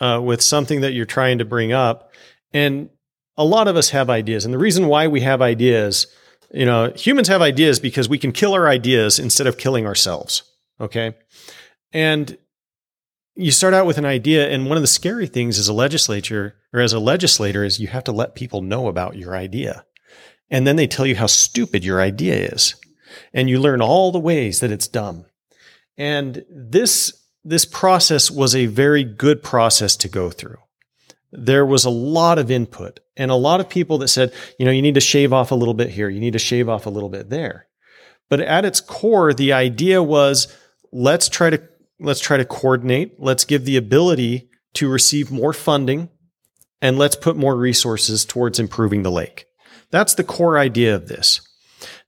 uh, 0.00 0.20
with 0.22 0.42
something 0.42 0.80
that 0.80 0.92
you're 0.92 1.06
trying 1.06 1.38
to 1.38 1.44
bring 1.44 1.72
up, 1.72 2.12
And 2.54 2.88
a 3.36 3.44
lot 3.44 3.68
of 3.68 3.76
us 3.76 3.90
have 3.90 4.08
ideas. 4.08 4.44
And 4.44 4.54
the 4.54 4.58
reason 4.58 4.86
why 4.86 5.08
we 5.08 5.20
have 5.20 5.42
ideas, 5.42 6.06
you 6.52 6.64
know, 6.64 6.92
humans 6.96 7.28
have 7.28 7.42
ideas 7.42 7.80
because 7.80 8.08
we 8.08 8.16
can 8.16 8.32
kill 8.32 8.54
our 8.54 8.68
ideas 8.68 9.18
instead 9.18 9.48
of 9.48 9.58
killing 9.58 9.86
ourselves. 9.86 10.44
Okay. 10.80 11.14
And 11.92 12.38
you 13.36 13.50
start 13.50 13.74
out 13.74 13.86
with 13.86 13.98
an 13.98 14.04
idea. 14.04 14.48
And 14.48 14.66
one 14.66 14.76
of 14.76 14.82
the 14.82 14.88
scary 14.88 15.26
things 15.26 15.58
as 15.58 15.68
a 15.68 15.72
legislature 15.72 16.56
or 16.72 16.80
as 16.80 16.92
a 16.92 16.98
legislator 16.98 17.64
is 17.64 17.80
you 17.80 17.88
have 17.88 18.04
to 18.04 18.12
let 18.12 18.34
people 18.34 18.62
know 18.62 18.88
about 18.88 19.16
your 19.16 19.36
idea. 19.36 19.84
And 20.50 20.66
then 20.66 20.76
they 20.76 20.86
tell 20.86 21.06
you 21.06 21.16
how 21.16 21.26
stupid 21.26 21.84
your 21.84 22.00
idea 22.00 22.34
is. 22.34 22.74
And 23.32 23.48
you 23.48 23.58
learn 23.58 23.80
all 23.80 24.12
the 24.12 24.20
ways 24.20 24.60
that 24.60 24.70
it's 24.70 24.88
dumb. 24.88 25.26
And 25.96 26.44
this, 26.50 27.12
this 27.44 27.64
process 27.64 28.30
was 28.30 28.54
a 28.54 28.66
very 28.66 29.04
good 29.04 29.42
process 29.42 29.96
to 29.96 30.08
go 30.08 30.30
through. 30.30 30.58
There 31.32 31.66
was 31.66 31.84
a 31.84 31.90
lot 31.90 32.38
of 32.38 32.50
input 32.50 33.00
and 33.16 33.30
a 33.30 33.36
lot 33.36 33.60
of 33.60 33.68
people 33.68 33.98
that 33.98 34.08
said, 34.08 34.32
you 34.58 34.64
know, 34.64 34.70
you 34.70 34.82
need 34.82 34.94
to 34.94 35.00
shave 35.00 35.32
off 35.32 35.50
a 35.50 35.56
little 35.56 35.74
bit 35.74 35.90
here. 35.90 36.08
You 36.08 36.20
need 36.20 36.32
to 36.34 36.38
shave 36.38 36.68
off 36.68 36.86
a 36.86 36.90
little 36.90 37.08
bit 37.08 37.30
there. 37.30 37.66
But 38.28 38.40
at 38.40 38.64
its 38.64 38.80
core, 38.80 39.34
the 39.34 39.52
idea 39.52 40.02
was 40.02 40.48
let's 40.92 41.28
try 41.28 41.50
to 41.50 41.62
let's 42.00 42.20
try 42.20 42.36
to 42.36 42.44
coordinate. 42.44 43.20
Let's 43.20 43.44
give 43.44 43.64
the 43.64 43.76
ability 43.76 44.50
to 44.74 44.88
receive 44.88 45.30
more 45.30 45.52
funding 45.52 46.08
and 46.82 46.98
let's 46.98 47.16
put 47.16 47.36
more 47.36 47.56
resources 47.56 48.24
towards 48.24 48.58
improving 48.58 49.02
the 49.02 49.10
lake. 49.10 49.46
That's 49.90 50.14
the 50.14 50.24
core 50.24 50.58
idea 50.58 50.94
of 50.94 51.08
this. 51.08 51.40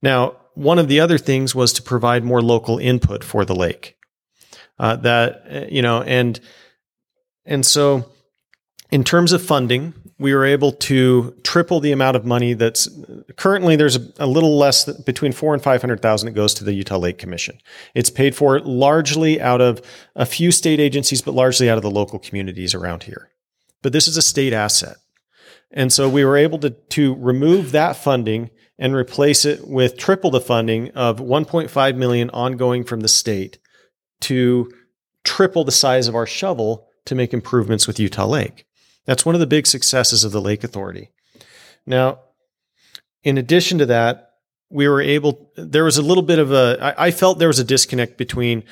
Now, 0.01 0.35
one 0.53 0.79
of 0.79 0.87
the 0.87 0.99
other 0.99 1.17
things 1.17 1.55
was 1.55 1.71
to 1.73 1.81
provide 1.81 2.23
more 2.23 2.41
local 2.41 2.77
input 2.77 3.23
for 3.23 3.45
the 3.45 3.55
lake. 3.55 3.95
Uh, 4.79 4.95
that 4.97 5.71
you 5.71 5.81
know, 5.81 6.03
and 6.03 6.39
and 7.45 7.65
so 7.65 8.09
in 8.91 9.03
terms 9.03 9.33
of 9.33 9.41
funding, 9.41 9.93
we 10.19 10.33
were 10.33 10.45
able 10.45 10.71
to 10.71 11.35
triple 11.43 11.79
the 11.79 11.91
amount 11.91 12.15
of 12.15 12.25
money 12.25 12.53
that's 12.53 12.89
currently 13.35 13.75
there's 13.75 13.97
a, 14.17 14.25
little 14.25 14.57
less 14.57 14.85
between 15.01 15.31
four 15.31 15.53
and 15.53 15.61
five 15.61 15.81
hundred 15.81 16.01
thousand 16.01 16.27
that 16.27 16.31
goes 16.33 16.53
to 16.55 16.63
the 16.63 16.73
Utah 16.73 16.97
Lake 16.97 17.17
Commission. 17.17 17.57
It's 17.93 18.09
paid 18.09 18.35
for 18.35 18.59
largely 18.61 19.39
out 19.39 19.61
of 19.61 19.81
a 20.15 20.25
few 20.25 20.51
state 20.51 20.79
agencies, 20.79 21.21
but 21.21 21.33
largely 21.33 21.69
out 21.69 21.77
of 21.77 21.83
the 21.83 21.91
local 21.91 22.19
communities 22.19 22.73
around 22.73 23.03
here. 23.03 23.29
But 23.81 23.93
this 23.93 24.07
is 24.07 24.17
a 24.17 24.21
state 24.21 24.53
asset, 24.53 24.97
and 25.71 25.93
so 25.93 26.09
we 26.09 26.25
were 26.25 26.37
able 26.37 26.59
to 26.59 26.71
to 26.71 27.15
remove 27.15 27.71
that 27.71 27.95
funding 27.95 28.49
and 28.79 28.93
replace 28.93 29.45
it 29.45 29.67
with 29.67 29.97
triple 29.97 30.29
the 30.29 30.41
funding 30.41 30.91
of 30.91 31.17
1.5 31.17 31.95
million 31.95 32.29
ongoing 32.29 32.83
from 32.83 32.99
the 32.99 33.07
state 33.07 33.57
to 34.21 34.71
triple 35.23 35.63
the 35.63 35.71
size 35.71 36.07
of 36.07 36.15
our 36.15 36.27
shovel 36.27 36.87
to 37.05 37.15
make 37.15 37.33
improvements 37.33 37.87
with 37.87 37.99
Utah 37.99 38.27
Lake. 38.27 38.67
That's 39.07 39.25
one 39.25 39.33
of 39.33 39.41
the 39.41 39.47
big 39.47 39.65
successes 39.65 40.23
of 40.23 40.31
the 40.31 40.41
Lake 40.41 40.63
Authority. 40.63 41.09
Now, 41.85 42.19
in 43.23 43.37
addition 43.37 43.77
to 43.79 43.85
that, 43.87 44.33
we 44.69 44.87
were 44.87 45.01
able, 45.01 45.49
there 45.55 45.85
was 45.85 45.97
a 45.97 46.01
little 46.01 46.21
bit 46.21 46.39
of 46.39 46.51
a, 46.51 46.93
I, 46.97 47.11
felt 47.11 47.39
there 47.39 47.47
was 47.47 47.59
a 47.59 47.63
disconnect 47.63 48.17
between 48.17 48.63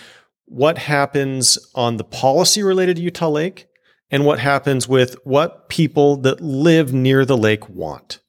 what 0.46 0.78
happens 0.78 1.58
on 1.74 1.96
the 1.96 2.04
policy 2.04 2.62
related 2.62 2.98
to 2.98 3.02
Utah 3.02 3.30
Lake 3.30 3.68
and 4.12 4.26
what 4.26 4.40
happens 4.40 4.90
with 4.90 5.16
what 5.24 5.70
people 5.70 6.18
that 6.18 6.42
live 6.42 6.94
near 6.94 7.26
the 7.26 7.38
lake 7.38 7.70
want. 7.70 8.20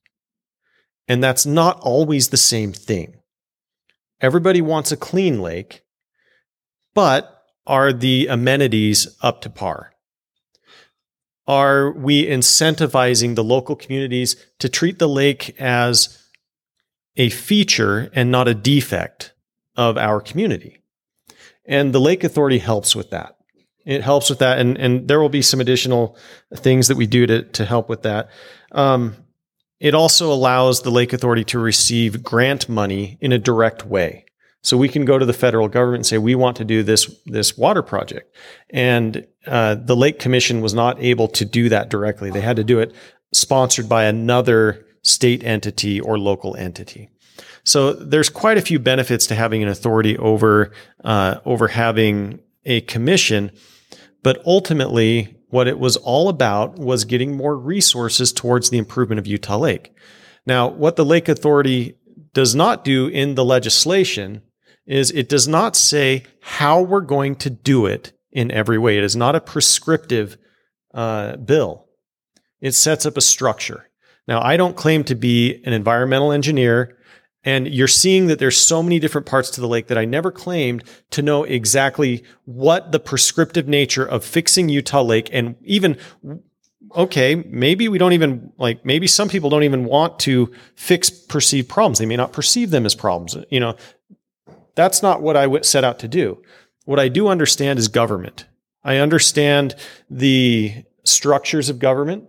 And 1.09 1.23
that's 1.23 1.45
not 1.45 1.81
always 1.81 2.29
the 2.29 2.37
same 2.37 2.73
thing. 2.73 3.17
Everybody 4.21 4.61
wants 4.61 4.93
a 4.93 4.97
clean 4.97 5.41
lake, 5.41 5.83
but 6.95 7.43
are 7.67 7.93
the 7.93 8.29
amenities 8.29 9.17
up 9.23 9.41
to 9.43 9.51
par? 9.51 9.93
Are 11.47 11.93
we 11.93 12.27
incentivizing 12.27 13.35
the 13.35 13.45
local 13.45 13.77
communities 13.77 14.37
to 14.59 14.69
treat 14.69 14.99
the 14.99 15.09
lake 15.09 15.55
as 15.61 16.23
a 17.17 17.31
feature 17.31 18.11
and 18.13 18.31
not 18.31 18.49
a 18.49 18.55
defect 18.55 19.33
of 19.77 19.97
our 19.97 20.21
community? 20.21 20.83
And 21.65 21.93
the 21.93 22.01
Lake 22.01 22.25
Authority 22.25 22.59
helps 22.59 22.95
with 22.95 23.11
that. 23.11 23.37
It 23.85 24.03
helps 24.03 24.29
with 24.29 24.41
that. 24.41 24.59
And, 24.59 24.77
and 24.79 25.09
there 25.09 25.21
will 25.21 25.29
be 25.29 25.43
some 25.43 25.61
additional 25.61 26.17
things 26.55 26.89
that 26.89 26.97
we 26.97 27.07
do 27.07 27.27
to, 27.27 27.43
to 27.43 27.65
help 27.65 27.89
with 27.89 28.03
that. 28.03 28.31
Um, 28.73 29.17
it 29.79 29.95
also 29.95 30.33
allows 30.33 30.83
the 30.83 30.91
Lake 30.91 31.13
Authority 31.13 31.45
to 31.45 31.59
receive 31.59 32.23
grant 32.23 32.69
money 32.69 33.19
in 33.21 33.33
a 33.33 33.39
direct 33.39 33.87
way. 33.87 34.26
So 34.67 34.77
we 34.77 34.89
can 34.89 35.05
go 35.05 35.17
to 35.17 35.25
the 35.25 35.33
federal 35.33 35.69
government 35.69 36.01
and 36.01 36.07
say 36.07 36.19
we 36.19 36.35
want 36.35 36.57
to 36.57 36.65
do 36.65 36.83
this 36.83 37.09
this 37.25 37.57
water 37.57 37.83
project, 37.83 38.35
and 38.71 39.25
uh, 39.47 39.77
the 39.77 39.95
Lake 39.95 40.19
Commission 40.19 40.61
was 40.61 40.75
not 40.75 41.01
able 41.01 41.29
to 41.29 41.45
do 41.45 41.69
that 41.69 41.89
directly. 41.89 42.33
They 42.33 42.41
had 42.41 42.57
to 42.57 42.65
do 42.65 42.81
it 42.81 42.93
sponsored 43.33 43.89
by 43.89 44.07
another 44.07 44.85
state 45.03 45.45
entity 45.45 46.01
or 46.01 46.19
local 46.19 46.57
entity. 46.57 47.11
So 47.63 47.93
there's 47.93 48.29
quite 48.29 48.59
a 48.59 48.61
few 48.61 48.81
benefits 48.81 49.29
to 49.29 49.37
having 49.37 49.63
an 49.63 49.69
authority 49.69 50.19
over 50.19 50.73
uh, 51.05 51.37
over 51.45 51.69
having 51.69 52.41
a 52.65 52.81
commission, 52.81 53.53
but 54.25 54.43
ultimately, 54.45 55.37
what 55.49 55.69
it 55.69 55.79
was 55.79 55.97
all 55.99 56.29
about 56.29 56.77
was 56.77 57.05
getting 57.05 57.37
more 57.37 57.57
resources 57.57 58.33
towards 58.33 58.71
the 58.71 58.79
improvement 58.79 59.21
of 59.21 59.29
Utah 59.29 59.59
Lake. 59.59 59.95
Now, 60.45 60.67
what 60.67 60.97
the 60.97 61.05
Lake 61.05 61.29
Authority 61.29 61.99
does 62.33 62.57
not 62.57 62.83
do 62.83 63.07
in 63.07 63.37
the 63.37 63.45
legislation 63.45 64.43
is 64.87 65.11
it 65.11 65.29
does 65.29 65.49
not 65.49 65.77
say 65.77 66.25
how 66.41 66.81
we're 66.81 67.01
going 67.01 67.37
to 67.37 67.51
do 67.51 67.87
it 67.87 68.13
in 68.31 68.51
every 68.51 68.79
way. 68.79 68.99
It 68.99 69.05
is 69.05 69.17
not 69.17 69.35
a 69.35 69.41
prescriptive 69.41 70.37
uh, 70.95 71.37
bill. 71.37 71.87
It 72.61 72.73
sets 72.73 73.07
up 73.07 73.17
a 73.17 73.21
structure. 73.21 73.91
Now, 74.29 74.43
I 74.43 74.57
don't 74.57 74.77
claim 74.77 75.05
to 75.05 75.15
be 75.15 75.63
an 75.65 75.73
environmental 75.73 76.33
engineer, 76.33 76.97
and 77.45 77.69
you're 77.69 77.87
seeing 77.87 78.27
that 78.27 78.39
there's 78.39 78.57
so 78.57 78.83
many 78.83 78.99
different 78.99 79.27
parts 79.27 79.51
to 79.51 79.61
the 79.61 79.69
lake 79.69 79.87
that 79.87 79.99
I 79.99 80.05
never 80.05 80.33
claimed 80.33 80.83
to 81.11 81.23
know 81.23 81.45
exactly 81.45 82.25
what 82.45 82.91
the 82.91 82.99
prescriptive 82.99 83.69
nature 83.69 84.05
of 84.05 84.25
fixing 84.25 84.69
Utah 84.69 85.03
Lake 85.03 85.29
and 85.33 85.55
even 85.63 85.97
okay, 86.95 87.35
maybe 87.35 87.89
we 87.89 87.99
don't 87.99 88.13
even 88.13 88.53
like 88.59 88.85
maybe 88.85 89.07
some 89.07 89.29
people 89.29 89.51
don't 89.51 89.63
even 89.63 89.85
want 89.85 90.19
to 90.21 90.53
fix 90.75 91.11
perceived 91.11 91.69
problems. 91.69 91.99
They 91.99 92.07
may 92.07 92.17
not 92.17 92.33
perceive 92.33 92.71
them 92.71 92.87
as 92.87 92.95
problems. 92.95 93.37
You 93.51 93.61
know, 93.61 93.77
that's 94.77 95.03
not 95.03 95.21
what 95.23 95.37
I 95.37 95.61
set 95.63 95.83
out 95.83 95.99
to 96.01 96.09
do. 96.09 96.43
What 96.85 97.01
I 97.01 97.09
do 97.09 97.27
understand 97.27 97.81
is 97.81 97.89
government. 97.89 98.47
I 98.85 98.99
understand 98.99 99.75
the 100.09 100.85
structures 101.03 101.69
of 101.69 101.81
government 101.81 102.25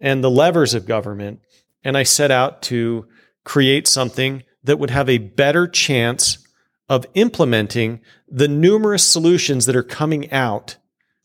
and 0.00 0.22
the 0.22 0.30
levers 0.30 0.74
of 0.74 0.86
government. 0.86 1.40
And 1.82 1.96
I 1.96 2.04
set 2.04 2.30
out 2.30 2.62
to 2.62 3.08
create 3.44 3.88
something 3.88 4.44
that 4.62 4.78
would 4.78 4.90
have 4.90 5.08
a 5.08 5.18
better 5.18 5.66
chance 5.66 6.38
of 6.88 7.06
implementing 7.14 8.00
the 8.28 8.48
numerous 8.48 9.04
solutions 9.04 9.66
that 9.66 9.76
are 9.76 9.82
coming 9.82 10.30
out 10.30 10.76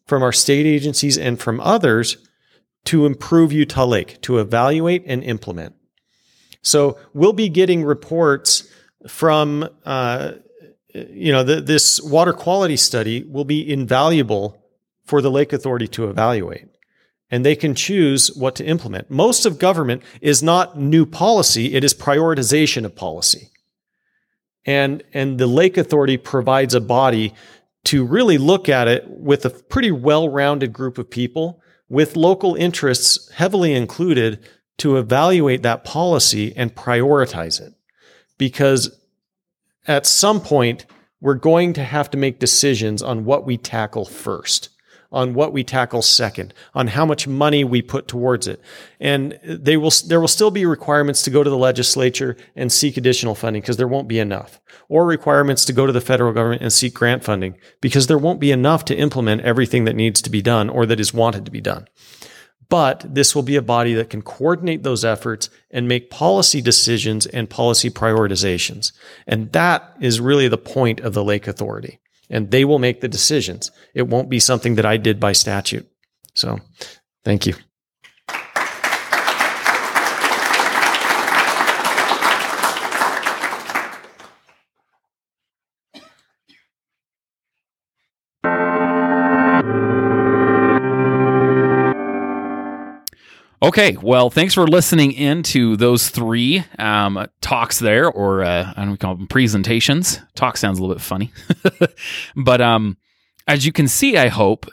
from 0.07 0.23
our 0.23 0.31
state 0.31 0.65
agencies 0.65 1.17
and 1.17 1.39
from 1.39 1.59
others 1.59 2.17
to 2.85 3.05
improve 3.05 3.53
Utah 3.53 3.85
Lake, 3.85 4.21
to 4.21 4.39
evaluate 4.39 5.03
and 5.05 5.23
implement. 5.23 5.75
So 6.61 6.97
we'll 7.13 7.33
be 7.33 7.49
getting 7.49 7.83
reports 7.83 8.67
from 9.07 9.69
uh, 9.85 10.33
you 10.93 11.31
know, 11.31 11.43
the, 11.43 11.61
this 11.61 12.01
water 12.01 12.33
quality 12.33 12.77
study 12.77 13.23
will 13.23 13.45
be 13.45 13.71
invaluable 13.71 14.63
for 15.05 15.21
the 15.21 15.31
Lake 15.31 15.53
Authority 15.53 15.87
to 15.89 16.09
evaluate. 16.09 16.67
And 17.31 17.43
they 17.43 17.55
can 17.55 17.73
choose 17.73 18.31
what 18.35 18.55
to 18.55 18.65
implement. 18.65 19.09
Most 19.09 19.45
of 19.45 19.57
government 19.57 20.03
is 20.21 20.43
not 20.43 20.77
new 20.77 21.05
policy, 21.05 21.73
it 21.73 21.83
is 21.83 21.93
prioritization 21.93 22.85
of 22.85 22.95
policy. 22.95 23.49
And, 24.65 25.03
and 25.13 25.39
the 25.39 25.47
Lake 25.47 25.77
Authority 25.77 26.17
provides 26.17 26.73
a 26.73 26.81
body 26.81 27.33
to 27.85 28.05
really 28.05 28.37
look 28.37 28.69
at 28.69 28.87
it 28.87 29.05
with 29.09 29.45
a 29.45 29.49
pretty 29.49 29.91
well 29.91 30.29
rounded 30.29 30.71
group 30.71 30.97
of 30.97 31.09
people 31.09 31.61
with 31.89 32.15
local 32.15 32.55
interests 32.55 33.29
heavily 33.33 33.73
included 33.73 34.39
to 34.77 34.97
evaluate 34.97 35.63
that 35.63 35.83
policy 35.83 36.55
and 36.55 36.75
prioritize 36.75 37.59
it. 37.59 37.73
Because 38.37 38.99
at 39.85 40.05
some 40.05 40.41
point, 40.41 40.85
we're 41.21 41.35
going 41.35 41.73
to 41.73 41.83
have 41.83 42.09
to 42.11 42.17
make 42.17 42.39
decisions 42.39 43.01
on 43.01 43.25
what 43.25 43.45
we 43.45 43.57
tackle 43.57 44.05
first, 44.05 44.69
on 45.11 45.33
what 45.33 45.53
we 45.53 45.63
tackle 45.63 46.01
second, 46.01 46.53
on 46.73 46.87
how 46.87 47.05
much 47.05 47.27
money 47.27 47.63
we 47.63 47.81
put 47.81 48.07
towards 48.07 48.47
it. 48.47 48.59
And 48.99 49.39
they 49.43 49.77
will, 49.77 49.91
there 50.07 50.19
will 50.19 50.27
still 50.27 50.51
be 50.51 50.65
requirements 50.65 51.21
to 51.23 51.29
go 51.29 51.43
to 51.43 51.49
the 51.49 51.57
legislature 51.57 52.35
and 52.55 52.71
seek 52.71 52.97
additional 52.97 53.35
funding 53.35 53.61
because 53.61 53.77
there 53.77 53.87
won't 53.87 54.07
be 54.09 54.19
enough, 54.19 54.59
or 54.89 55.05
requirements 55.05 55.63
to 55.65 55.73
go 55.73 55.85
to 55.85 55.93
the 55.93 56.01
federal 56.01 56.33
government 56.33 56.61
and 56.61 56.73
seek 56.73 56.93
grant 56.93 57.23
funding 57.23 57.57
because 57.79 58.07
there 58.07 58.17
won't 58.17 58.41
be 58.41 58.51
enough 58.51 58.83
to 58.85 58.95
implement 58.95 59.41
everything 59.43 59.85
that 59.85 59.95
needs 59.95 60.21
to 60.21 60.29
be 60.29 60.41
done 60.41 60.69
or 60.69 60.85
that 60.85 60.99
is 60.99 61.13
wanted 61.13 61.45
to 61.45 61.51
be 61.51 61.61
done. 61.61 61.87
But 62.73 63.05
this 63.07 63.35
will 63.35 63.43
be 63.43 63.55
a 63.55 63.61
body 63.61 63.93
that 63.93 64.09
can 64.09 64.23
coordinate 64.23 64.81
those 64.81 65.05
efforts 65.05 65.47
and 65.69 65.87
make 65.87 66.09
policy 66.09 66.59
decisions 66.59 67.27
and 67.27 67.47
policy 67.47 67.91
prioritizations. 67.91 68.91
And 69.27 69.51
that 69.51 69.95
is 70.01 70.19
really 70.19 70.47
the 70.47 70.57
point 70.57 70.99
of 71.01 71.13
the 71.13 71.23
Lake 71.23 71.47
Authority. 71.47 71.99
And 72.31 72.49
they 72.49 72.65
will 72.65 72.79
make 72.79 73.01
the 73.01 73.07
decisions. 73.07 73.69
It 73.93 74.07
won't 74.07 74.27
be 74.27 74.39
something 74.39 74.73
that 74.73 74.87
I 74.87 74.97
did 74.97 75.19
by 75.19 75.33
statute. 75.33 75.87
So 76.33 76.61
thank 77.23 77.45
you. 77.45 77.53
Okay, 93.63 93.95
well, 94.01 94.29
thanks 94.29 94.53
for 94.53 94.67
listening 94.67 95.13
in 95.13 95.41
to 95.43 95.77
those 95.77 96.09
three 96.09 96.65
um, 96.77 97.25
talks 97.39 97.79
there, 97.79 98.09
or 98.09 98.43
uh, 98.43 98.73
I 98.75 98.83
don't 98.83 98.99
call 98.99 99.15
them 99.15 99.25
presentations. 99.25 100.19
Talk 100.35 100.57
sounds 100.57 100.79
a 100.79 100.81
little 100.81 100.95
bit 100.95 101.01
funny, 101.01 101.31
but 102.35 102.59
um, 102.59 102.97
as 103.47 103.65
you 103.65 103.71
can 103.71 103.87
see, 103.87 104.17
I 104.17 104.27
hope 104.27 104.69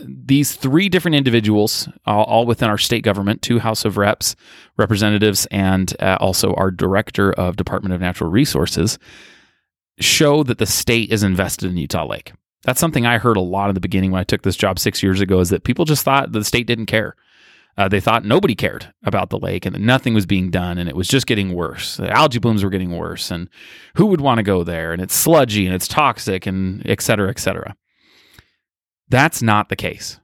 these 0.00 0.54
three 0.54 0.88
different 0.88 1.16
individuals, 1.16 1.88
all, 2.06 2.22
all, 2.22 2.46
within 2.46 2.70
our 2.70 2.78
state 2.78 3.02
government, 3.02 3.42
two 3.42 3.58
House 3.58 3.84
of 3.84 3.96
Reps 3.96 4.36
representatives, 4.76 5.46
and 5.46 5.92
uh, 5.98 6.18
also 6.20 6.54
our 6.54 6.70
Director 6.70 7.32
of 7.32 7.56
Department 7.56 7.94
of 7.94 8.00
Natural 8.00 8.30
Resources, 8.30 9.00
show 9.98 10.44
that 10.44 10.58
the 10.58 10.66
state 10.66 11.10
is 11.10 11.24
invested 11.24 11.68
in 11.68 11.76
Utah 11.76 12.06
Lake. 12.06 12.32
That's 12.62 12.78
something 12.78 13.06
I 13.06 13.18
heard 13.18 13.36
a 13.36 13.40
lot 13.40 13.70
in 13.70 13.74
the 13.74 13.80
beginning 13.80 14.12
when 14.12 14.20
I 14.20 14.24
took 14.24 14.42
this 14.42 14.56
job 14.56 14.78
six 14.78 15.02
years 15.02 15.20
ago. 15.20 15.40
Is 15.40 15.50
that 15.50 15.64
people 15.64 15.84
just 15.84 16.04
thought 16.04 16.30
the 16.30 16.44
state 16.44 16.68
didn't 16.68 16.86
care 16.86 17.16
uh, 17.78 17.88
they 17.88 18.00
thought 18.00 18.24
nobody 18.24 18.56
cared 18.56 18.92
about 19.04 19.30
the 19.30 19.38
lake 19.38 19.64
and 19.64 19.74
that 19.74 19.80
nothing 19.80 20.12
was 20.12 20.26
being 20.26 20.50
done 20.50 20.78
and 20.78 20.88
it 20.88 20.96
was 20.96 21.06
just 21.06 21.28
getting 21.28 21.54
worse. 21.54 21.96
The 21.96 22.10
algae 22.10 22.40
blooms 22.40 22.64
were 22.64 22.70
getting 22.70 22.96
worse 22.96 23.30
and 23.30 23.48
who 23.94 24.06
would 24.06 24.20
want 24.20 24.38
to 24.38 24.42
go 24.42 24.64
there 24.64 24.92
and 24.92 25.00
it's 25.00 25.14
sludgy 25.14 25.64
and 25.64 25.74
it's 25.74 25.86
toxic 25.86 26.44
and 26.44 26.82
et 26.84 27.00
cetera, 27.00 27.30
et 27.30 27.38
cetera. 27.38 27.76
That's 29.08 29.40
not 29.40 29.68
the 29.68 29.76
case. 29.76 30.18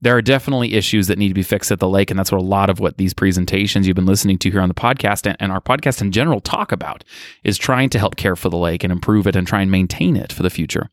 There 0.00 0.16
are 0.16 0.22
definitely 0.22 0.74
issues 0.74 1.08
that 1.08 1.18
need 1.18 1.28
to 1.28 1.34
be 1.34 1.42
fixed 1.42 1.72
at 1.72 1.80
the 1.80 1.88
lake, 1.88 2.08
and 2.08 2.16
that's 2.16 2.30
what 2.30 2.40
a 2.40 2.44
lot 2.44 2.70
of 2.70 2.78
what 2.78 2.98
these 2.98 3.12
presentations 3.12 3.84
you've 3.84 3.96
been 3.96 4.06
listening 4.06 4.38
to 4.38 4.50
here 4.50 4.60
on 4.60 4.68
the 4.68 4.74
podcast 4.74 5.26
and, 5.26 5.36
and 5.40 5.50
our 5.50 5.60
podcast 5.60 6.00
in 6.00 6.12
general 6.12 6.40
talk 6.40 6.70
about 6.70 7.02
is 7.42 7.58
trying 7.58 7.90
to 7.90 7.98
help 7.98 8.14
care 8.14 8.36
for 8.36 8.48
the 8.48 8.56
lake 8.56 8.84
and 8.84 8.92
improve 8.92 9.26
it 9.26 9.34
and 9.34 9.48
try 9.48 9.60
and 9.60 9.72
maintain 9.72 10.16
it 10.16 10.32
for 10.32 10.44
the 10.44 10.50
future. 10.50 10.88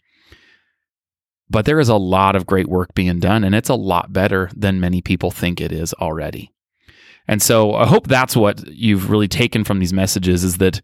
But 1.50 1.66
there 1.66 1.80
is 1.80 1.90
a 1.90 1.96
lot 1.96 2.36
of 2.36 2.46
great 2.46 2.68
work 2.68 2.94
being 2.96 3.20
done, 3.20 3.44
and 3.44 3.54
it's 3.54 3.70
a 3.70 3.75
lot 3.75 4.12
better 4.12 4.50
than 4.56 4.80
many 4.80 5.02
people 5.02 5.32
think 5.32 5.62
it 5.62 5.72
is 5.72 5.94
already. 5.94 6.52
And 7.28 7.42
so 7.42 7.74
I 7.74 7.86
hope 7.88 8.08
that's 8.08 8.36
what 8.36 8.68
you've 8.68 9.10
really 9.10 9.28
taken 9.28 9.64
from 9.64 9.80
these 9.80 9.94
messages 9.94 10.44
is 10.44 10.58
that 10.58 10.82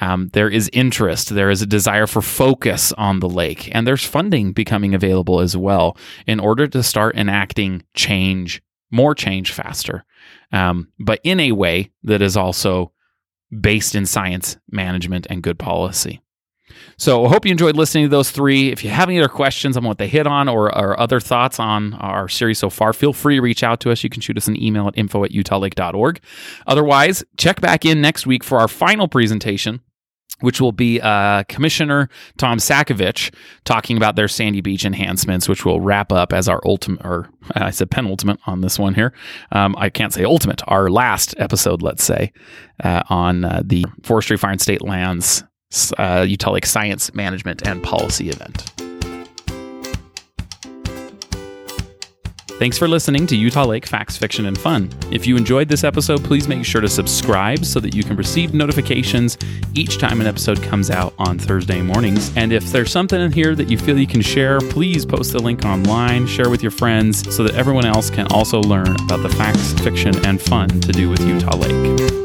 um, 0.00 0.30
there 0.32 0.48
is 0.48 0.70
interest, 0.72 1.30
there 1.30 1.50
is 1.50 1.62
a 1.62 1.66
desire 1.66 2.06
for 2.06 2.22
focus 2.22 2.92
on 2.92 3.20
the 3.20 3.28
lake, 3.28 3.74
and 3.74 3.86
there's 3.86 4.04
funding 4.04 4.52
becoming 4.52 4.94
available 4.94 5.40
as 5.40 5.56
well 5.56 5.96
in 6.26 6.38
order 6.38 6.68
to 6.68 6.82
start 6.82 7.16
enacting 7.16 7.82
change, 7.94 8.62
more 8.92 9.14
change 9.14 9.52
faster, 9.52 10.04
um, 10.52 10.88
but 11.00 11.20
in 11.24 11.40
a 11.40 11.52
way 11.52 11.90
that 12.04 12.22
is 12.22 12.36
also 12.36 12.92
based 13.58 13.96
in 13.96 14.06
science, 14.06 14.56
management, 14.70 15.26
and 15.28 15.42
good 15.42 15.58
policy. 15.58 16.20
So 16.96 17.24
I 17.24 17.28
hope 17.28 17.44
you 17.44 17.52
enjoyed 17.52 17.76
listening 17.76 18.04
to 18.04 18.08
those 18.08 18.30
three. 18.30 18.70
If 18.70 18.84
you 18.84 18.90
have 18.90 19.08
any 19.08 19.18
other 19.18 19.28
questions 19.28 19.76
on 19.76 19.84
what 19.84 19.98
they 19.98 20.08
hit 20.08 20.26
on 20.26 20.48
or, 20.48 20.66
or 20.76 20.98
other 20.98 21.20
thoughts 21.20 21.58
on 21.58 21.94
our 21.94 22.28
series 22.28 22.58
so 22.58 22.70
far, 22.70 22.92
feel 22.92 23.12
free 23.12 23.36
to 23.36 23.42
reach 23.42 23.62
out 23.62 23.80
to 23.80 23.90
us. 23.90 24.02
You 24.04 24.10
can 24.10 24.20
shoot 24.20 24.36
us 24.36 24.48
an 24.48 24.60
email 24.62 24.88
at 24.88 24.96
info 24.96 25.24
at 25.24 25.30
utahlake.org. 25.30 26.20
Otherwise, 26.66 27.24
check 27.36 27.60
back 27.60 27.84
in 27.84 28.00
next 28.00 28.26
week 28.26 28.44
for 28.44 28.58
our 28.58 28.68
final 28.68 29.08
presentation 29.08 29.80
which 30.40 30.60
will 30.60 30.72
be 30.72 31.00
uh, 31.00 31.44
Commissioner 31.48 32.08
Tom 32.38 32.58
Sakievich 32.58 33.32
talking 33.64 33.96
about 33.96 34.16
their 34.16 34.28
Sandy 34.28 34.60
Beach 34.60 34.84
enhancements, 34.84 35.48
which 35.48 35.64
will 35.64 35.80
wrap 35.80 36.12
up 36.12 36.32
as 36.32 36.48
our 36.48 36.60
ultimate, 36.64 37.04
or 37.04 37.28
I 37.54 37.70
said 37.70 37.90
penultimate 37.90 38.40
on 38.46 38.60
this 38.60 38.78
one 38.78 38.94
here. 38.94 39.12
Um, 39.52 39.74
I 39.78 39.90
can't 39.90 40.12
say 40.12 40.24
ultimate, 40.24 40.62
our 40.66 40.90
last 40.90 41.34
episode, 41.38 41.82
let's 41.82 42.02
say, 42.02 42.32
uh, 42.82 43.02
on 43.08 43.44
uh, 43.44 43.62
the 43.64 43.84
Forestry, 44.02 44.36
Fire, 44.36 44.52
and 44.52 44.60
State 44.60 44.82
Lands 44.82 45.44
uh, 45.98 46.24
Utah 46.28 46.52
Lake 46.52 46.66
Science 46.66 47.14
Management 47.14 47.66
and 47.66 47.82
Policy 47.82 48.28
event. 48.30 48.72
Thanks 52.60 52.76
for 52.76 52.88
listening 52.88 53.26
to 53.28 53.36
Utah 53.36 53.64
Lake 53.64 53.86
Facts, 53.86 54.18
Fiction, 54.18 54.44
and 54.44 54.58
Fun. 54.58 54.90
If 55.10 55.26
you 55.26 55.38
enjoyed 55.38 55.66
this 55.66 55.82
episode, 55.82 56.22
please 56.22 56.46
make 56.46 56.62
sure 56.62 56.82
to 56.82 56.90
subscribe 56.90 57.64
so 57.64 57.80
that 57.80 57.94
you 57.94 58.04
can 58.04 58.16
receive 58.16 58.52
notifications 58.52 59.38
each 59.72 59.96
time 59.96 60.20
an 60.20 60.26
episode 60.26 60.62
comes 60.62 60.90
out 60.90 61.14
on 61.18 61.38
Thursday 61.38 61.80
mornings. 61.80 62.36
And 62.36 62.52
if 62.52 62.70
there's 62.70 62.92
something 62.92 63.18
in 63.18 63.32
here 63.32 63.54
that 63.54 63.70
you 63.70 63.78
feel 63.78 63.98
you 63.98 64.06
can 64.06 64.20
share, 64.20 64.60
please 64.60 65.06
post 65.06 65.32
the 65.32 65.38
link 65.38 65.64
online, 65.64 66.26
share 66.26 66.50
with 66.50 66.62
your 66.62 66.72
friends 66.72 67.34
so 67.34 67.44
that 67.44 67.54
everyone 67.54 67.86
else 67.86 68.10
can 68.10 68.26
also 68.26 68.60
learn 68.60 68.94
about 69.04 69.22
the 69.22 69.30
facts, 69.30 69.72
fiction, 69.80 70.14
and 70.26 70.38
fun 70.38 70.68
to 70.68 70.92
do 70.92 71.08
with 71.08 71.26
Utah 71.26 71.56
Lake. 71.56 72.19